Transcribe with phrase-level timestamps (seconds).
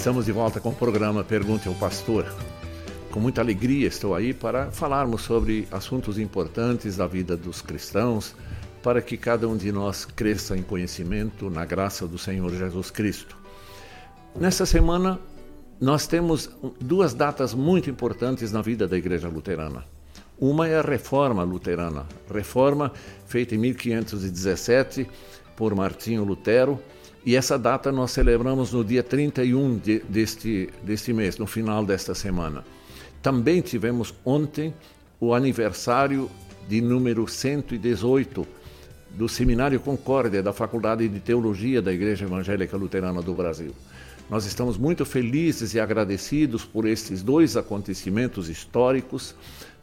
[0.00, 2.24] Estamos de volta com o programa Pergunte ao Pastor.
[3.10, 8.34] Com muita alegria estou aí para falarmos sobre assuntos importantes da vida dos cristãos,
[8.82, 13.36] para que cada um de nós cresça em conhecimento na graça do Senhor Jesus Cristo.
[14.34, 15.20] Nessa semana,
[15.78, 16.48] nós temos
[16.80, 19.84] duas datas muito importantes na vida da Igreja Luterana.
[20.38, 22.90] Uma é a Reforma Luterana, reforma
[23.26, 25.06] feita em 1517
[25.54, 26.80] por Martinho Lutero,
[27.24, 32.14] e essa data nós celebramos no dia 31 de, deste, deste mês, no final desta
[32.14, 32.64] semana.
[33.22, 34.72] Também tivemos ontem
[35.20, 36.30] o aniversário
[36.66, 38.46] de número 118
[39.10, 43.74] do Seminário Concórdia da Faculdade de Teologia da Igreja Evangélica Luterana do Brasil.
[44.30, 49.34] Nós estamos muito felizes e agradecidos por estes dois acontecimentos históricos,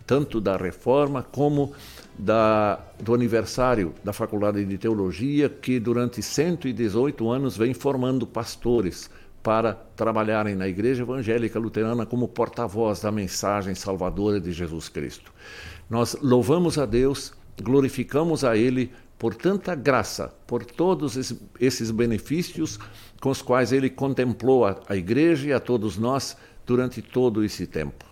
[0.06, 1.74] tanto da reforma como
[2.18, 9.10] da, do aniversário da Faculdade de Teologia, que durante 118 anos vem formando pastores
[9.44, 15.32] para trabalharem na Igreja Evangélica Luterana como porta-voz da mensagem salvadora de Jesus Cristo.
[15.90, 22.80] Nós louvamos a Deus, glorificamos a Ele por tanta graça, por todos esses benefícios
[23.22, 27.66] com os quais Ele contemplou a, a Igreja e a todos nós durante todo esse
[27.66, 28.06] tempo.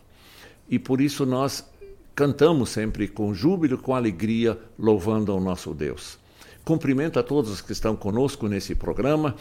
[0.69, 1.69] E por isso nós
[2.15, 6.17] cantamos sempre com júbilo, com alegria, louvando ao nosso Deus.
[6.63, 9.35] Cumprimento a todos os que estão conosco nesse programa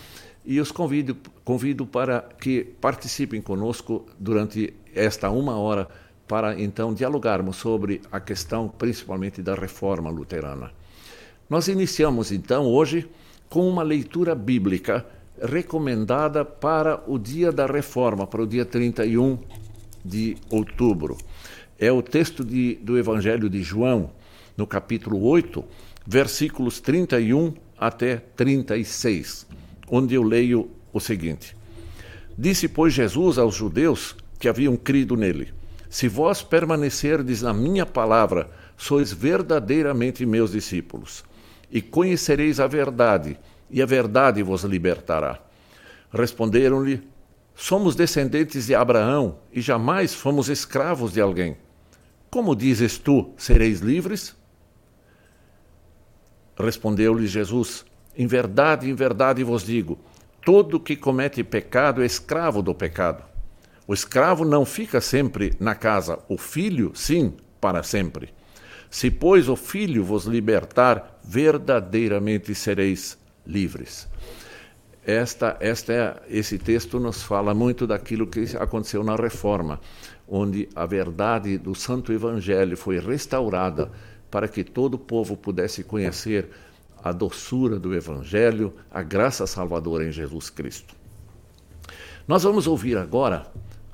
[0.45, 5.89] e os convido, convido para que participem conosco durante esta uma hora
[6.27, 10.71] para então dialogarmos sobre a questão principalmente da reforma luterana.
[11.49, 13.09] Nós iniciamos então hoje
[13.49, 15.07] com uma leitura bíblica
[15.41, 19.39] recomendada para o dia da reforma, para o dia 31
[20.05, 21.17] de outubro
[21.79, 24.11] é o texto de, do Evangelho de João,
[24.57, 25.65] no capítulo 8,
[26.07, 29.47] versículos 31 até 36,
[29.89, 31.57] onde eu leio o seguinte:
[32.37, 35.53] Disse, pois, Jesus aos judeus que haviam crido nele:
[35.89, 41.25] Se vós permanecerdes na minha palavra, sois verdadeiramente meus discípulos,
[41.71, 43.39] e conhecereis a verdade,
[43.71, 45.41] e a verdade vos libertará.
[46.13, 47.03] Responderam-lhe:
[47.55, 51.57] Somos descendentes de Abraão e jamais fomos escravos de alguém.
[52.35, 54.35] Como dizes tu, sereis livres?
[56.59, 57.87] Respondeu-lhe Jesus:
[58.17, 60.01] Em verdade, em verdade vos digo:
[60.45, 63.23] todo que comete pecado é escravo do pecado.
[63.87, 68.35] O escravo não fica sempre na casa, o filho, sim, para sempre.
[68.91, 74.09] Se, pois, o filho vos libertar, verdadeiramente sereis livres.
[75.07, 79.79] Esta, esta é, esse texto nos fala muito daquilo que aconteceu na reforma
[80.29, 83.91] onde a verdade do Santo Evangelho foi restaurada
[84.31, 86.49] para que todo o povo pudesse conhecer
[87.03, 90.95] a doçura do Evangelho, a graça salvadora em Jesus Cristo.
[92.27, 93.47] Nós vamos ouvir agora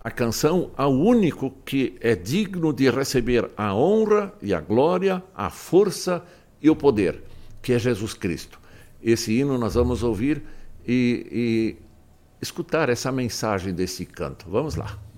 [0.02, 5.50] a canção Ao único que é digno de receber a honra e a glória, a
[5.50, 6.24] força
[6.62, 7.22] e o poder,
[7.60, 8.58] que é Jesus Cristo.
[9.02, 10.42] Esse hino nós vamos ouvir
[10.86, 11.76] e, e
[12.40, 14.48] escutar essa mensagem desse canto.
[14.48, 15.09] Vamos lá.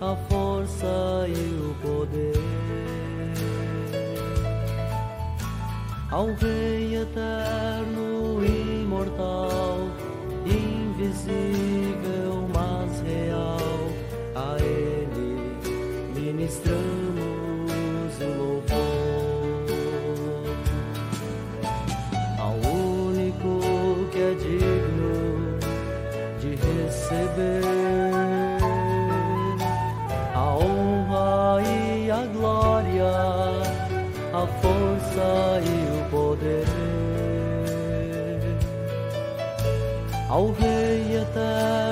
[0.00, 2.38] a força e o poder.
[6.08, 9.88] Ao Rei eterno, imortal,
[10.46, 11.28] invisível,
[12.54, 13.58] mas real,
[14.36, 15.58] a Ele
[16.14, 16.92] ministramos
[18.20, 18.78] o louvor.
[22.38, 25.58] Ao único que é digno
[26.40, 27.77] de receber.
[40.28, 41.87] alveia tá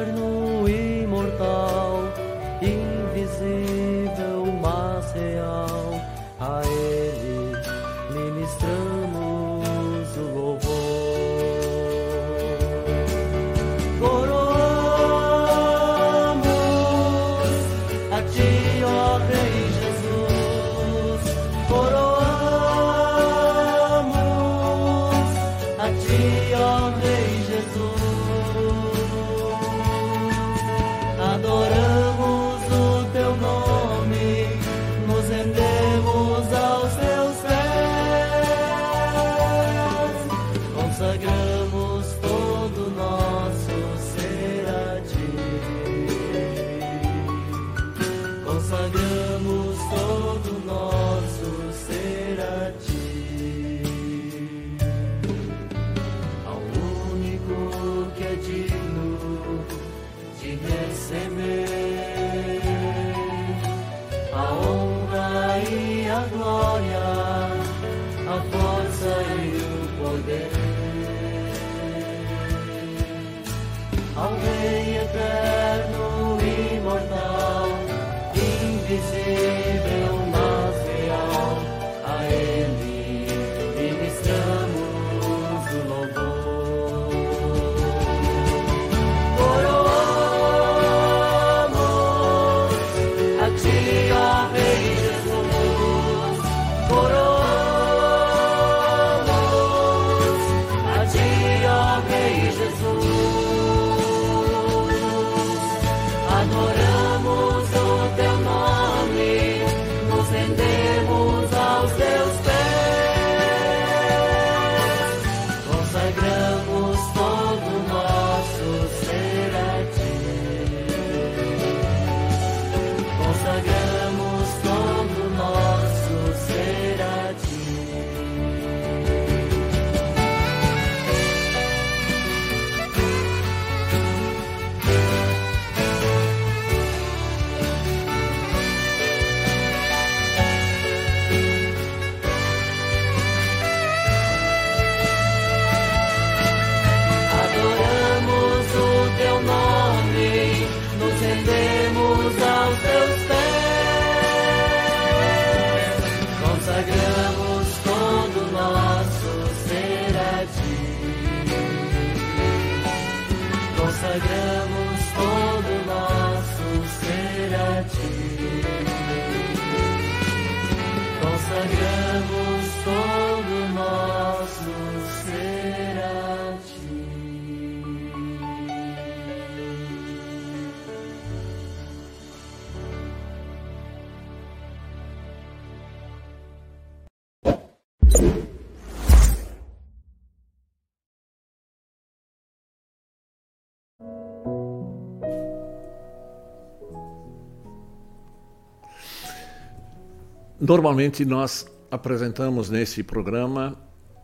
[200.68, 203.76] Normalmente nós apresentamos nesse programa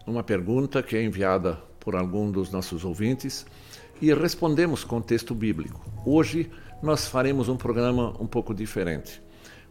[0.04, 3.46] uma pergunta que é enviada por algum dos nossos ouvintes
[4.00, 5.80] e respondemos com texto bíblico.
[6.04, 6.50] Hoje
[6.82, 9.22] nós faremos um programa um pouco diferente.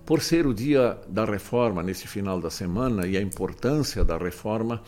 [0.05, 4.81] Por ser o dia da reforma nesse final da semana e a importância da reforma,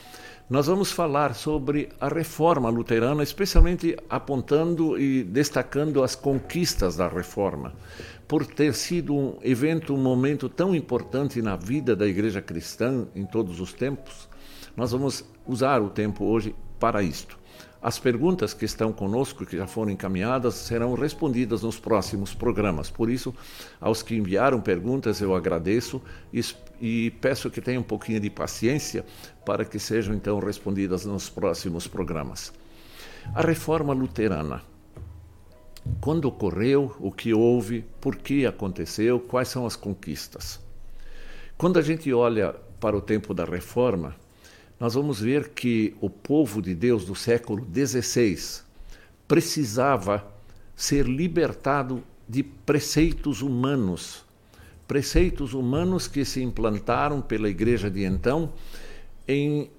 [0.50, 7.74] nós vamos falar sobre a reforma luterana, especialmente apontando e destacando as conquistas da reforma.
[8.27, 13.25] Por ter sido um evento, um momento tão importante na vida da igreja cristã em
[13.25, 14.30] todos os tempos,
[14.75, 17.38] nós vamos usar o tempo hoje para isto.
[17.82, 22.89] As perguntas que estão conosco, que já foram encaminhadas, serão respondidas nos próximos programas.
[22.89, 23.36] Por isso,
[23.80, 26.01] aos que enviaram perguntas, eu agradeço
[26.82, 29.06] e, peço que tenham um pouquinho de paciência
[29.46, 32.53] para que sejam então respondidas nos próximos programas.
[33.36, 34.73] A reforma luterana.
[36.00, 40.60] Quando ocorreu, o que houve, por que aconteceu, quais são as conquistas.
[41.58, 44.16] Quando a gente olha para o tempo da reforma,
[44.80, 48.63] nós vamos ver que o povo de Deus do século XVI
[49.28, 50.25] precisava
[50.75, 54.25] ser libertado de preceitos humanos,
[54.88, 58.52] preceitos humanos que se implantaram pela igreja de então
[59.28, 59.70] em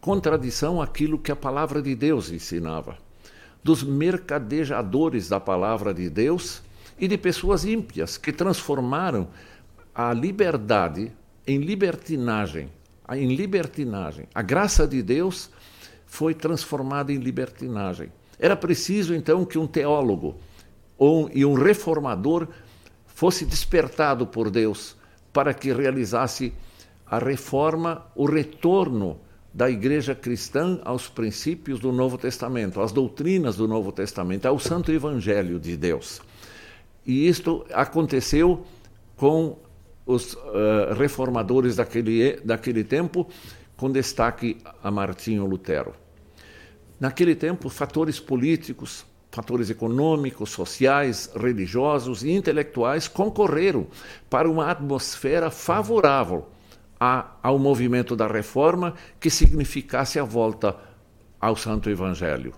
[0.00, 2.98] contradição àquilo que a palavra de Deus ensinava,
[3.62, 6.62] dos mercadejadores da palavra de Deus
[6.98, 9.28] e de pessoas ímpias que transformaram
[9.94, 11.12] a liberdade
[11.46, 12.70] em libertinagem,
[13.10, 14.26] em libertinagem.
[14.34, 15.50] A graça de Deus
[16.06, 18.12] foi transformada em libertinagem.
[18.38, 20.36] Era preciso então que um teólogo
[20.98, 22.48] ou, e um reformador
[23.06, 24.96] fosse despertado por Deus
[25.32, 26.52] para que realizasse
[27.06, 29.20] a reforma, o retorno
[29.52, 34.90] da igreja cristã aos princípios do Novo Testamento, às doutrinas do Novo Testamento, ao Santo
[34.90, 36.22] Evangelho de Deus.
[37.06, 38.64] E isto aconteceu
[39.16, 39.58] com
[40.06, 43.28] os uh, reformadores daquele, daquele tempo,
[43.76, 45.94] com destaque a Martinho Lutero.
[46.98, 53.86] Naquele tempo, fatores políticos, fatores econômicos, sociais, religiosos e intelectuais concorreram
[54.30, 56.46] para uma atmosfera favorável
[57.04, 60.76] a, ao movimento da reforma que significasse a volta
[61.40, 62.54] ao Santo Evangelho.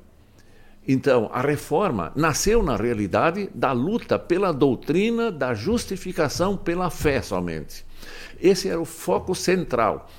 [0.86, 7.86] Então, a reforma nasceu, na realidade, da luta pela doutrina da justificação pela fé somente.
[8.38, 10.10] Esse era o foco central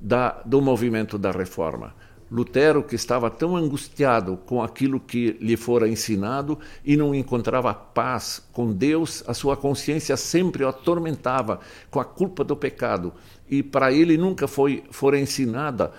[0.00, 1.92] da, do movimento da reforma.
[2.32, 8.42] Lutero, que estava tão angustiado com aquilo que lhe fora ensinado e não encontrava paz
[8.52, 11.60] com Deus, a sua consciência sempre o atormentava
[11.90, 13.12] com a culpa do pecado.
[13.50, 15.92] E para ele nunca foi fora ensinada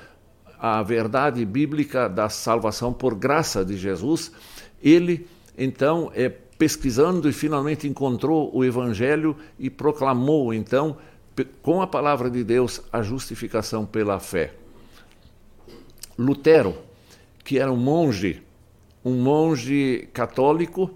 [0.58, 4.32] a verdade bíblica da salvação por graça de Jesus.
[4.82, 10.98] Ele, então, é, pesquisando e finalmente encontrou o Evangelho e proclamou, então,
[11.62, 14.63] com a palavra de Deus, a justificação pela fé.
[16.18, 16.76] Lutero,
[17.44, 18.42] que era um monge,
[19.04, 20.92] um monge católico,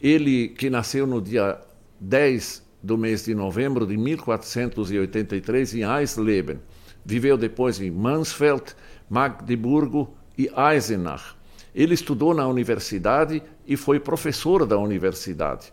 [0.00, 1.60] ele que nasceu no dia
[2.00, 6.58] 10 do mês de novembro de 1483 em Eisleben,
[7.04, 8.74] viveu depois em Mansfeld,
[9.08, 11.34] Magdeburgo e Eisenach.
[11.74, 15.72] Ele estudou na universidade e foi professor da universidade.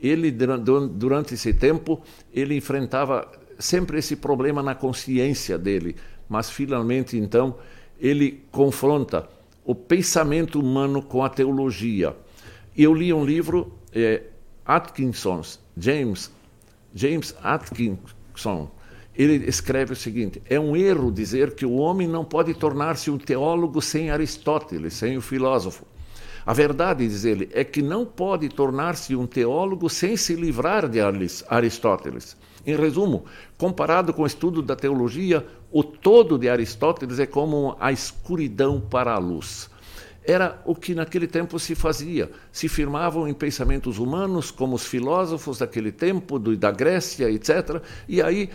[0.00, 5.96] Ele durante esse tempo ele enfrentava sempre esse problema na consciência dele,
[6.28, 7.56] mas finalmente então
[8.04, 9.26] ele confronta
[9.64, 12.14] o pensamento humano com a teologia.
[12.76, 14.24] Eu li um livro, é,
[14.62, 15.40] Atkinson,
[15.74, 16.30] James,
[16.94, 18.70] James Atkinson.
[19.16, 23.16] Ele escreve o seguinte: é um erro dizer que o homem não pode tornar-se um
[23.16, 25.86] teólogo sem Aristóteles, sem o filósofo.
[26.44, 31.00] A verdade, diz ele, é que não pode tornar-se um teólogo sem se livrar de
[31.48, 32.36] Aristóteles.
[32.66, 33.24] Em resumo,
[33.56, 39.12] comparado com o estudo da teologia, o todo de Aristóteles é como a escuridão para
[39.12, 39.68] a luz.
[40.24, 42.30] Era o que naquele tempo se fazia.
[42.52, 47.82] Se firmavam em pensamentos humanos, como os filósofos daquele tempo, do, da Grécia, etc.
[48.08, 48.50] E aí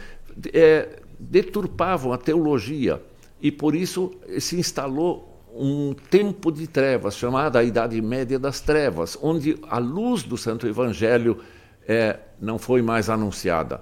[0.53, 3.03] é, deturpavam a teologia.
[3.41, 9.17] E por isso se instalou um tempo de trevas, chamada a Idade Média das Trevas,
[9.21, 11.41] onde a luz do Santo Evangelho
[11.85, 13.81] é, não foi mais anunciada.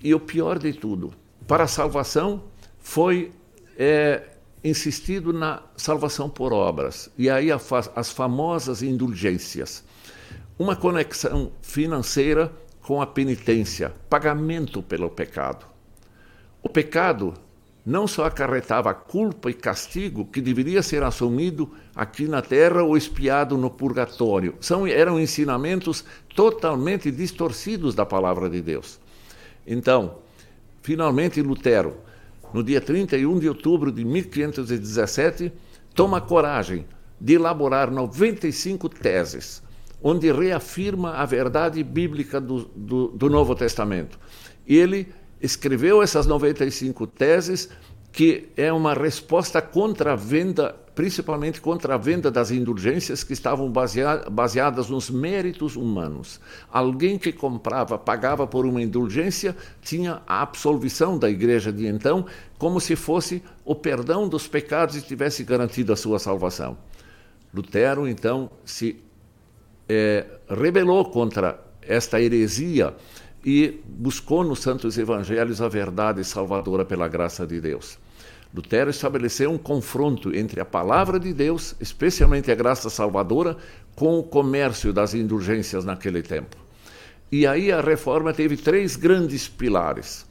[0.00, 1.12] E o pior de tudo,
[1.48, 2.44] para a salvação
[2.78, 3.32] foi
[3.78, 4.22] é,
[4.62, 7.10] insistido na salvação por obras.
[7.16, 9.82] E aí as famosas indulgências.
[10.58, 12.52] Uma conexão financeira
[12.82, 15.64] com a penitência, pagamento pelo pecado.
[16.62, 17.32] O pecado
[17.84, 23.56] não só acarretava culpa e castigo que deveria ser assumido aqui na terra ou espiado
[23.56, 24.54] no purgatório.
[24.60, 29.00] São, eram ensinamentos totalmente distorcidos da palavra de Deus.
[29.66, 30.16] Então,
[30.82, 31.96] finalmente Lutero,
[32.52, 35.52] no dia 31 de outubro de 1517,
[35.94, 36.86] toma coragem
[37.20, 39.62] de elaborar 95 teses,
[40.02, 44.18] onde reafirma a verdade bíblica do, do, do Novo Testamento.
[44.66, 45.08] Ele
[45.40, 47.68] escreveu essas 95 teses,
[48.12, 53.72] que é uma resposta contra a venda principalmente contra a venda das indulgências que estavam
[53.72, 56.40] baseadas nos méritos humanos.
[56.72, 62.26] Alguém que comprava, pagava por uma indulgência, tinha a absolvição da igreja de então,
[62.58, 66.76] como se fosse o perdão dos pecados e tivesse garantido a sua salvação.
[67.54, 69.00] Lutero, então, se
[69.88, 72.92] é, rebelou contra esta heresia
[73.44, 78.00] e buscou nos santos evangelhos a verdade salvadora pela graça de Deus.
[78.54, 83.56] Lutero estabeleceu um confronto entre a palavra de Deus, especialmente a graça salvadora,
[83.94, 86.56] com o comércio das indulgências naquele tempo.
[87.30, 90.26] E aí a reforma teve três grandes pilares.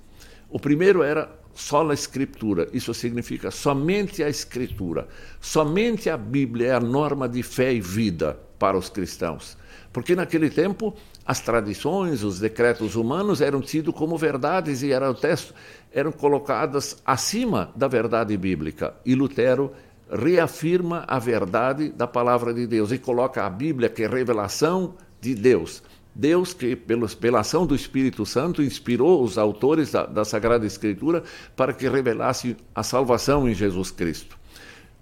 [0.49, 5.07] O primeiro era só a escritura, isso significa somente a escritura.
[5.39, 9.57] Somente a Bíblia é a norma de fé e vida para os cristãos.
[9.91, 10.95] Porque naquele tempo
[11.27, 15.53] as tradições, os decretos humanos eram tidos como verdades e eram, texto,
[15.91, 18.95] eram colocadas acima da verdade bíblica.
[19.05, 19.73] E Lutero
[20.09, 25.35] reafirma a verdade da palavra de Deus e coloca a Bíblia que é revelação de
[25.35, 25.83] Deus.
[26.15, 31.23] Deus que, pela ação do Espírito Santo, inspirou os autores da, da Sagrada Escritura
[31.57, 34.37] para que revelasse a salvação em Jesus Cristo.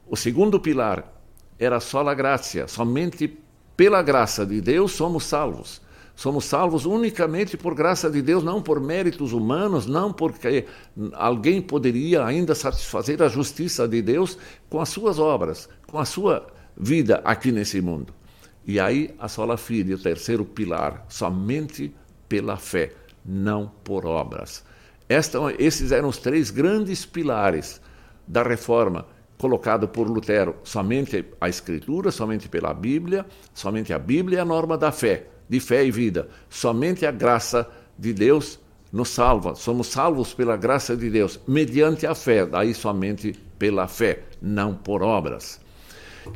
[0.08, 1.08] O segundo pilar
[1.60, 3.38] era só a graça, somente
[3.78, 5.85] pela graça de Deus somos salvos.
[6.16, 10.66] Somos salvos unicamente por graça de Deus, não por méritos humanos, não porque
[11.14, 14.38] alguém poderia ainda satisfazer a justiça de Deus
[14.70, 18.14] com as suas obras, com a sua vida aqui nesse mundo.
[18.66, 21.94] E aí a sola fide, o terceiro pilar, somente
[22.30, 22.94] pela fé,
[23.26, 24.64] não por obras.
[25.08, 27.82] Esta, esses eram os três grandes pilares
[28.26, 29.06] da reforma
[29.38, 34.78] colocado por Lutero somente a Escritura, somente pela Bíblia, somente a Bíblia é a norma
[34.78, 36.28] da fé, de fé e vida.
[36.50, 38.60] Somente a graça de Deus
[38.92, 39.56] nos salva.
[39.56, 45.02] Somos salvos pela graça de Deus, mediante a fé, daí somente pela fé, não por
[45.02, 45.60] obras.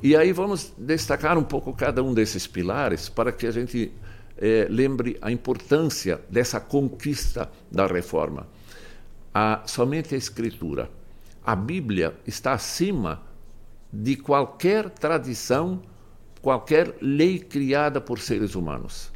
[0.03, 3.91] E aí vamos destacar um pouco cada um desses pilares para que a gente
[4.37, 8.47] eh, lembre a importância dessa conquista da reforma.
[9.33, 10.89] A, somente a Escritura
[11.49, 13.23] a Bíblia está acima
[13.91, 15.81] de qualquer tradição,
[16.41, 19.12] qualquer lei criada por seres humanos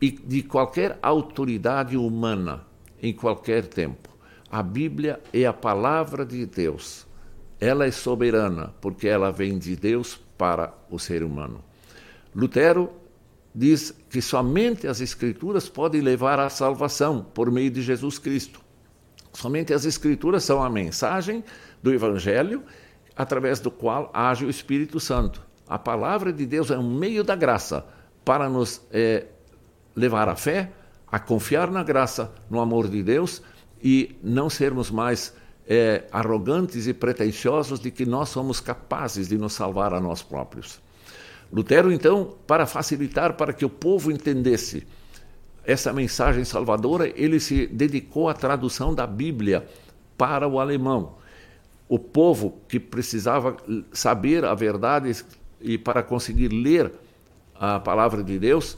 [0.00, 2.64] e de qualquer autoridade humana
[3.00, 4.08] em qualquer tempo.
[4.50, 7.06] A Bíblia é a palavra de Deus.
[7.60, 11.62] Ela é soberana porque ela vem de Deus para o ser humano.
[12.34, 12.90] Lutero
[13.54, 18.60] diz que somente as Escrituras podem levar à salvação por meio de Jesus Cristo.
[19.32, 21.44] Somente as Escrituras são a mensagem
[21.82, 22.62] do Evangelho,
[23.16, 25.42] através do qual age o Espírito Santo.
[25.68, 27.84] A palavra de Deus é um meio da graça
[28.24, 29.26] para nos é,
[29.94, 30.72] levar à fé,
[31.10, 33.42] a confiar na graça, no amor de Deus
[33.82, 35.34] e não sermos mais
[35.66, 40.80] é, arrogantes e pretensiosos de que nós somos capazes de nos salvar a nós próprios.
[41.52, 44.86] Lutero, então, para facilitar para que o povo entendesse
[45.64, 49.66] essa mensagem salvadora, ele se dedicou à tradução da Bíblia
[50.16, 51.22] para o alemão
[51.92, 53.54] o povo que precisava
[53.92, 55.14] saber a verdade
[55.62, 56.92] e para conseguir ler
[57.54, 58.76] a palavra de Deus,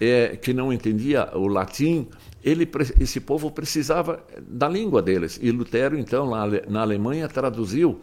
[0.00, 2.08] é, que não entendia o latim,
[2.42, 2.68] ele,
[3.00, 5.38] esse povo precisava da língua deles.
[5.42, 8.00] E Lutero, então, lá na Alemanha, traduziu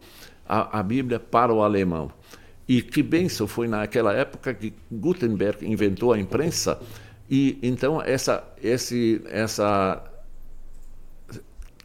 [0.48, 2.12] a, a Bíblia para o alemão.
[2.68, 6.80] E que benção foi naquela época que Gutenberg inventou a imprensa
[7.30, 10.04] e então essa esse essa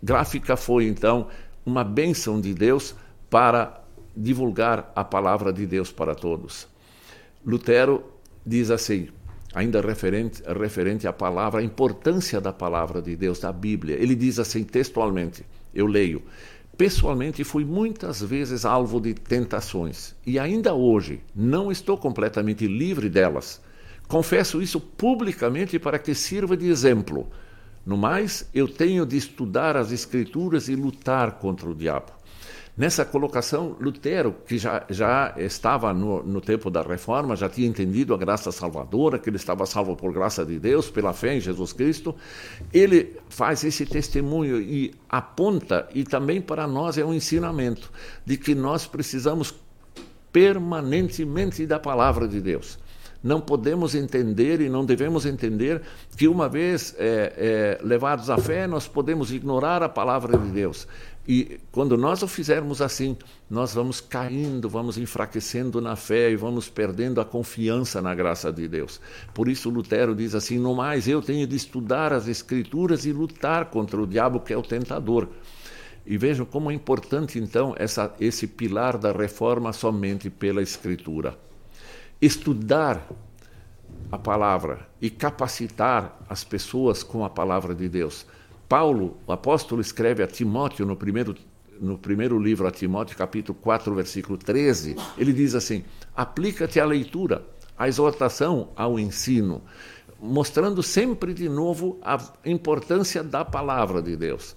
[0.02, 1.28] gráfica foi então
[1.64, 2.94] uma bênção de Deus
[3.30, 3.80] para
[4.16, 6.66] divulgar a palavra de Deus para todos.
[7.44, 8.04] Lutero
[8.44, 9.08] diz assim,
[9.54, 13.96] ainda referente, referente à palavra, a importância da palavra de Deus, da Bíblia.
[13.96, 16.22] Ele diz assim textualmente, eu leio:
[16.76, 23.60] Pessoalmente fui muitas vezes alvo de tentações e ainda hoje não estou completamente livre delas.
[24.08, 27.28] Confesso isso publicamente para que sirva de exemplo
[27.86, 32.10] no mais, eu tenho de estudar as Escrituras e lutar contra o diabo.
[32.76, 38.12] Nessa colocação, Lutero, que já, já estava no, no tempo da reforma, já tinha entendido
[38.12, 41.72] a graça salvadora, que ele estava salvo por graça de Deus, pela fé em Jesus
[41.72, 42.14] Cristo,
[42.74, 47.90] ele faz esse testemunho e aponta, e também para nós é um ensinamento,
[48.26, 49.54] de que nós precisamos
[50.30, 52.78] permanentemente da palavra de Deus
[53.26, 55.82] não podemos entender e não devemos entender
[56.16, 60.86] que, uma vez é, é, levados à fé, nós podemos ignorar a palavra de Deus.
[61.28, 63.16] E quando nós o fizermos assim,
[63.50, 68.68] nós vamos caindo, vamos enfraquecendo na fé e vamos perdendo a confiança na graça de
[68.68, 69.00] Deus.
[69.34, 73.66] Por isso, Lutero diz assim: no mais, eu tenho de estudar as Escrituras e lutar
[73.66, 75.28] contra o diabo, que é o tentador.
[76.06, 81.36] E vejam como é importante, então, essa, esse pilar da reforma somente pela Escritura
[82.20, 83.06] estudar
[84.10, 88.26] a palavra e capacitar as pessoas com a palavra de Deus.
[88.68, 91.36] Paulo, o apóstolo, escreve a Timóteo no primeiro,
[91.80, 94.96] no primeiro livro a Timóteo, capítulo 4, versículo 13.
[95.16, 95.84] Ele diz assim:
[96.16, 97.46] aplica-te à leitura,
[97.78, 99.62] à exortação, ao ensino,
[100.20, 104.56] mostrando sempre de novo a importância da palavra de Deus.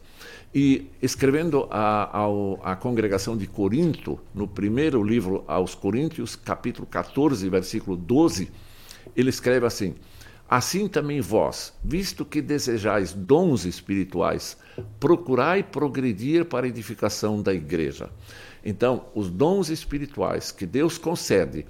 [0.54, 8.50] E escrevendo à congregação de Corinto, no primeiro livro aos Coríntios, capítulo 14, versículo 12,
[9.16, 9.94] ele escreve assim:
[10.50, 14.58] Assim também vós, visto que desejais dons espirituais,
[15.00, 18.10] procurai progredir para a edificação da igreja.
[18.66, 21.68] Então, os dons espirituais que Deus concede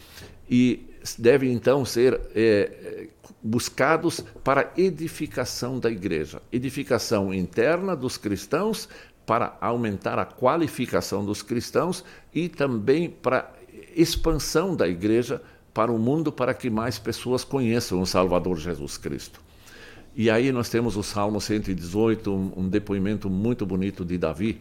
[0.50, 0.88] e
[1.18, 3.10] devem então ser é,
[3.44, 8.88] buscados para edificação da igreja, edificação interna dos cristãos
[9.26, 13.54] para aumentar a qualificação dos cristãos e também para
[13.96, 15.42] expansão da igreja
[15.80, 19.40] para o mundo para que mais pessoas conheçam o Salvador Jesus Cristo.
[20.14, 24.60] E aí nós temos o Salmo 118, um, depoimento muito bonito de Davi,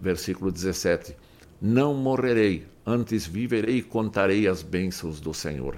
[0.00, 1.14] versículo 17:
[1.62, 5.76] Não morrerei, antes viverei e contarei as bênçãos do Senhor.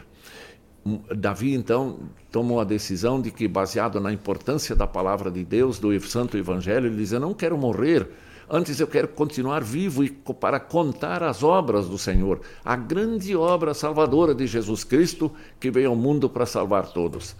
[1.14, 1.98] Davi então
[2.32, 6.86] tomou a decisão de que, baseado na importância da palavra de Deus, do Santo Evangelho,
[6.86, 8.08] ele dizia: Não quero morrer,
[8.50, 13.74] antes eu quero continuar vivo e para contar as obras do Senhor, a grande obra
[13.74, 17.36] salvadora de Jesus Cristo que veio ao mundo para salvar todos.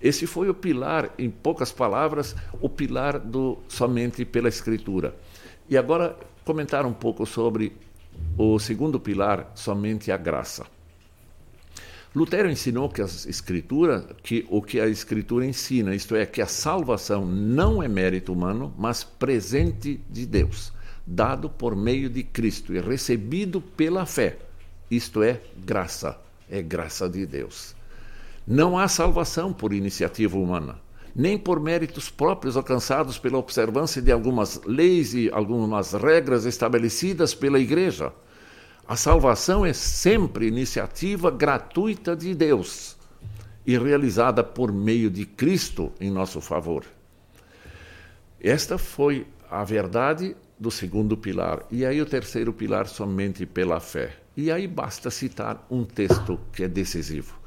[0.00, 5.14] Esse foi o pilar, em poucas palavras, o pilar do somente pela Escritura.
[5.68, 7.76] E agora comentar um pouco sobre
[8.36, 10.77] o segundo pilar, somente a graça.
[12.18, 16.48] Lutero ensinou que a escritura, que o que a escritura ensina, isto é, que a
[16.48, 20.72] salvação não é mérito humano, mas presente de Deus,
[21.06, 24.36] dado por meio de Cristo e recebido pela fé.
[24.90, 26.18] Isto é graça,
[26.50, 27.72] é graça de Deus.
[28.44, 30.80] Não há salvação por iniciativa humana,
[31.14, 37.60] nem por méritos próprios alcançados pela observância de algumas leis e algumas regras estabelecidas pela
[37.60, 38.12] Igreja.
[38.88, 42.96] A salvação é sempre iniciativa gratuita de Deus
[43.66, 46.86] e realizada por meio de Cristo em nosso favor.
[48.40, 51.66] Esta foi a verdade do segundo pilar.
[51.70, 54.16] E aí o terceiro pilar somente pela fé.
[54.34, 57.38] E aí basta citar um texto que é decisivo.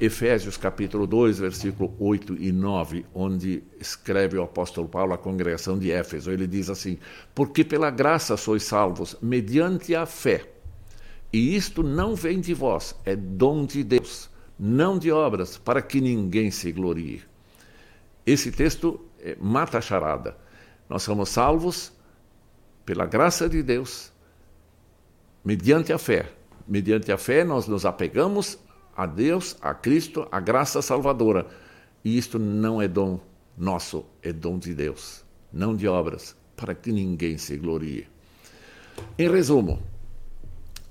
[0.00, 5.92] Efésios capítulo 2, versículo 8 e 9, onde escreve o apóstolo Paulo à congregação de
[5.92, 6.28] Éfeso.
[6.32, 6.98] Ele diz assim:
[7.32, 10.55] Porque pela graça sois salvos, mediante a fé.
[11.32, 16.00] E isto não vem de vós, é dom de Deus, não de obras, para que
[16.00, 17.22] ninguém se glorie.
[18.24, 20.36] Esse texto é, mata a charada.
[20.88, 21.92] Nós somos salvos
[22.84, 24.12] pela graça de Deus,
[25.44, 26.30] mediante a fé.
[26.66, 28.58] Mediante a fé, nós nos apegamos
[28.96, 31.46] a Deus, a Cristo, a graça salvadora.
[32.04, 33.20] E isto não é dom
[33.56, 38.08] nosso, é dom de Deus, não de obras, para que ninguém se glorie.
[39.18, 39.80] Em resumo,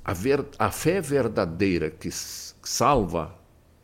[0.06, 3.36] a, ver, a fé verdadeira que salva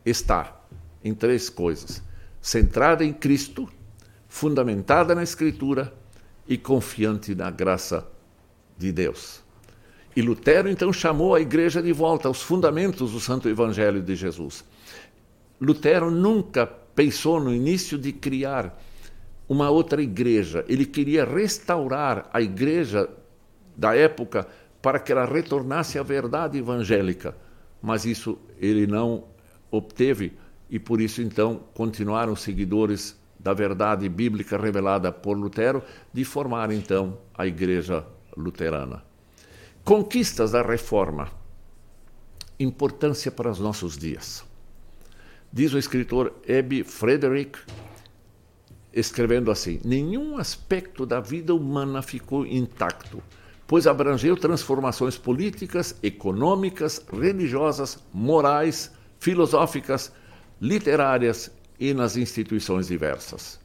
[0.05, 0.61] está
[1.03, 2.03] em três coisas:
[2.39, 3.67] centrada em Cristo,
[4.29, 5.91] fundamentada na Escritura
[6.47, 8.07] e confiante na graça
[8.77, 9.41] de Deus.
[10.15, 14.63] E Lutero então chamou a igreja de volta aos fundamentos do Santo Evangelho de Jesus.
[15.59, 18.77] Lutero nunca pensou no início de criar
[19.47, 20.65] uma outra igreja.
[20.67, 23.09] Ele queria restaurar a igreja
[23.75, 24.47] da época
[24.81, 27.35] para que ela retornasse à verdade evangélica.
[27.81, 29.25] Mas isso ele não
[29.69, 30.33] obteve
[30.69, 37.17] e por isso então continuaram seguidores da verdade bíblica revelada por Lutero de formar então
[37.33, 38.05] a igreja
[38.37, 39.03] luterana.
[39.83, 41.29] Conquistas da reforma.
[42.59, 44.45] Importância para os nossos dias.
[45.51, 47.59] Diz o escritor Ebbe Frederick,
[48.93, 53.21] escrevendo assim: Nenhum aspecto da vida humana ficou intacto,
[53.71, 60.11] pois abrangeu transformações políticas, econômicas, religiosas, morais, filosóficas,
[60.61, 63.61] literárias e nas instituições diversas.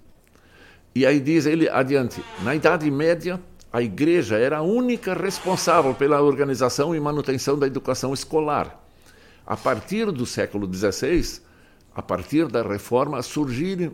[0.94, 3.40] E aí diz ele adiante: na Idade Média,
[3.72, 8.80] a igreja era a única responsável pela organização e manutenção da educação escolar.
[9.44, 11.40] A partir do século XVI,
[11.92, 13.92] a partir da reforma, surgiram,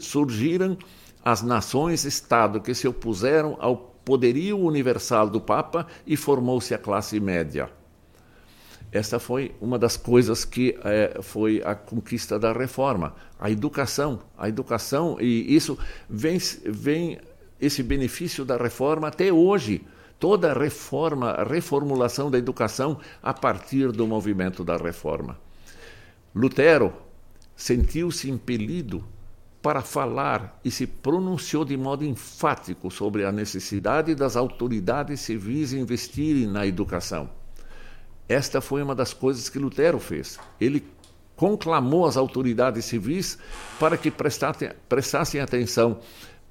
[0.00, 0.76] surgiram
[1.24, 7.70] as nações-estado que se opuseram ao poderio universal do Papa e formou-se a classe média.
[8.92, 14.20] Esta foi uma das coisas que é, foi a conquista da reforma, a educação.
[14.38, 15.76] A educação, e isso
[16.08, 17.18] vem, vem
[17.60, 19.84] esse benefício da reforma até hoje.
[20.20, 25.36] Toda a reforma, a reformulação da educação a partir do movimento da reforma.
[26.32, 26.92] Lutero
[27.56, 29.04] sentiu-se impelido
[29.64, 36.46] para falar e se pronunciou de modo enfático sobre a necessidade das autoridades civis investirem
[36.46, 37.30] na educação.
[38.28, 40.38] Esta foi uma das coisas que Lutero fez.
[40.60, 40.84] Ele
[41.34, 43.38] conclamou as autoridades civis
[43.80, 45.98] para que prestassem, atenção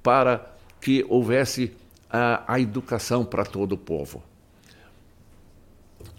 [0.02, 1.72] para que houvesse
[2.10, 4.24] a, a educação para todo o povo.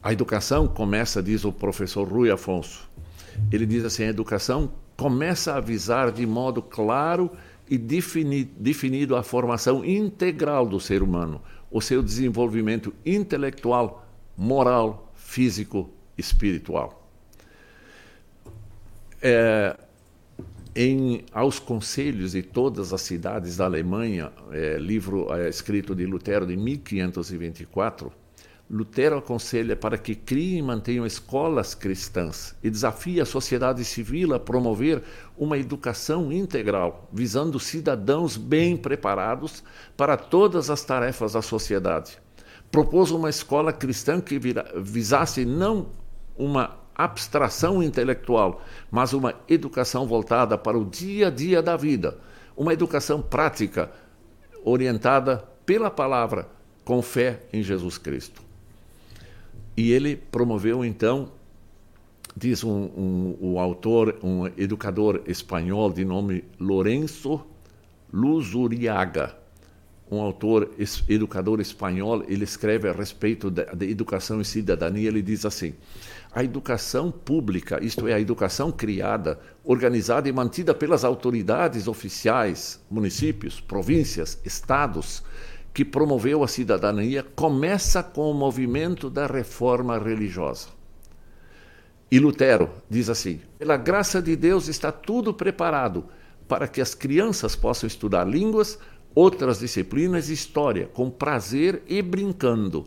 [0.02, 2.90] A educação começa, diz o professor Rui Afonso,
[3.52, 7.32] ele diz assim: a educação começa a avisar de modo claro
[7.70, 15.90] e defini definido a formação integral do ser humano, o seu desenvolvimento intelectual, moral, físico,
[16.18, 17.10] espiritual.
[19.22, 19.76] É,
[20.76, 26.46] em Aos Conselhos de Todas as Cidades da Alemanha, é, livro é, escrito de Lutero
[26.46, 28.12] de 1524,
[28.68, 34.40] Lutero aconselha para que criem e mantenham escolas cristãs e desafia a sociedade civil a
[34.40, 35.04] promover
[35.38, 39.64] uma educação integral, visando cidadãos bem preparados
[39.96, 42.18] para todas as tarefas da sociedade.
[42.72, 45.92] Propôs uma escola cristã que vira, visasse não
[46.36, 52.18] uma abstração intelectual, mas uma educação voltada para o dia a dia da vida,
[52.58, 53.92] uma educação prática,
[54.64, 56.48] orientada pela palavra,
[56.84, 58.45] com fé em Jesus Cristo.
[59.78, 61.32] E ele promoveu então,
[62.36, 67.42] diz um, um, autor, um educador espanhol de nome Lourenço
[68.14, 69.36] Luzuriaga,
[70.10, 70.72] um autor,
[71.10, 75.74] educador espanhol, ele escreve a respeito da, da, educação e cidadania, ele diz assim:
[76.32, 83.60] a educação pública, isto é, a educação criada, organizada e mantida pelas autoridades oficiais, municípios,
[83.60, 85.24] províncias, estados,
[85.76, 90.70] que promoveu a cidadania, começa com o movimento da reforma religiosa.
[92.10, 96.06] E Lutero diz assim: pela graça de Deus está tudo preparado
[96.48, 98.80] para que as crianças possam estudar línguas,
[99.14, 102.86] outras disciplinas e história, com prazer e brincando.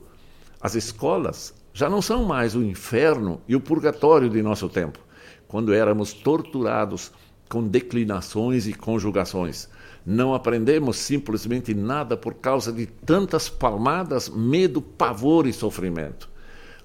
[0.59, 4.98] As escolas já não são mais o inferno e o purgatório de nosso tempo,
[5.46, 7.12] quando éramos torturados
[7.51, 9.68] com declinações e conjugações.
[10.04, 16.28] Não aprendemos simplesmente nada por causa de tantas palmadas, medo, pavor e sofrimento.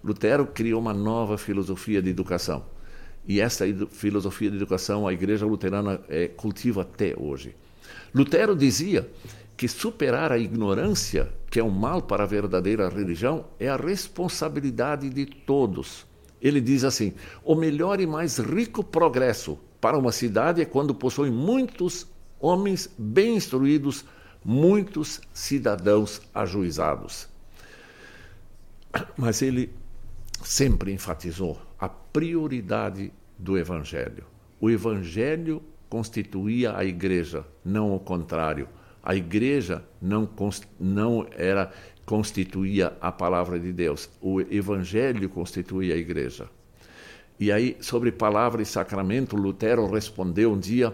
[0.03, 2.65] Lutero criou uma nova filosofia de educação.
[3.25, 7.55] E essa filosofia de educação a Igreja Luterana é, cultiva até hoje.
[8.13, 9.09] Lutero dizia
[9.55, 15.09] que superar a ignorância, que é um mal para a verdadeira religião, é a responsabilidade
[15.09, 16.05] de todos.
[16.41, 21.31] Ele diz assim: o melhor e mais rico progresso para uma cidade é quando possui
[21.31, 22.05] muitos
[22.43, 24.03] homens bem instruídos,
[24.43, 27.29] muitos cidadãos ajuizados.
[29.15, 29.73] Mas ele
[30.43, 34.25] sempre enfatizou a prioridade do Evangelho.
[34.59, 38.67] O Evangelho constituía a igreja, não o contrário.
[39.01, 40.29] A igreja não,
[40.79, 41.71] não era
[42.05, 44.09] constituía a palavra de Deus.
[44.21, 46.49] O evangelho constituía a igreja.
[47.39, 50.93] E aí, sobre palavra e sacramento, Lutero respondeu um dia